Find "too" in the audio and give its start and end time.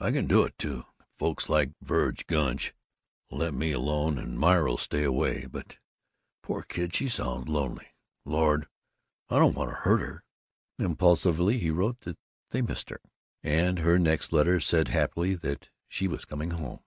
0.56-0.86